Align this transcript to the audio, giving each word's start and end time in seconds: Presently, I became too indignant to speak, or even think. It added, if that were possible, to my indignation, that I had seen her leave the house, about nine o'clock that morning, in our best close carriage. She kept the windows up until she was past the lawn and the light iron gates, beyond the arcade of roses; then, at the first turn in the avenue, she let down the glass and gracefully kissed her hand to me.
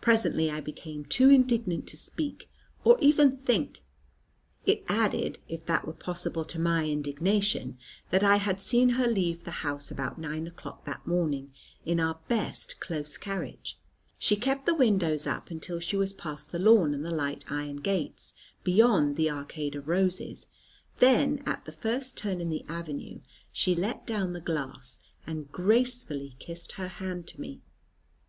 Presently, 0.00 0.50
I 0.50 0.60
became 0.60 1.04
too 1.04 1.30
indignant 1.30 1.86
to 1.90 1.96
speak, 1.96 2.50
or 2.82 2.98
even 3.00 3.30
think. 3.30 3.84
It 4.66 4.82
added, 4.88 5.38
if 5.46 5.64
that 5.66 5.86
were 5.86 5.92
possible, 5.92 6.44
to 6.46 6.58
my 6.58 6.86
indignation, 6.88 7.78
that 8.10 8.24
I 8.24 8.38
had 8.38 8.58
seen 8.58 8.88
her 8.98 9.06
leave 9.06 9.44
the 9.44 9.52
house, 9.62 9.88
about 9.92 10.18
nine 10.18 10.48
o'clock 10.48 10.86
that 10.86 11.06
morning, 11.06 11.52
in 11.86 12.00
our 12.00 12.18
best 12.26 12.80
close 12.80 13.16
carriage. 13.16 13.78
She 14.18 14.34
kept 14.34 14.66
the 14.66 14.74
windows 14.74 15.24
up 15.28 15.50
until 15.52 15.78
she 15.78 15.96
was 15.96 16.12
past 16.12 16.50
the 16.50 16.58
lawn 16.58 16.92
and 16.92 17.04
the 17.04 17.14
light 17.14 17.44
iron 17.48 17.76
gates, 17.76 18.32
beyond 18.64 19.14
the 19.14 19.30
arcade 19.30 19.76
of 19.76 19.86
roses; 19.86 20.48
then, 20.98 21.44
at 21.46 21.64
the 21.64 21.70
first 21.70 22.16
turn 22.16 22.40
in 22.40 22.50
the 22.50 22.64
avenue, 22.68 23.20
she 23.52 23.76
let 23.76 24.04
down 24.04 24.32
the 24.32 24.40
glass 24.40 24.98
and 25.28 25.52
gracefully 25.52 26.34
kissed 26.40 26.72
her 26.72 26.88
hand 26.88 27.28
to 27.28 27.40
me. 27.40 27.60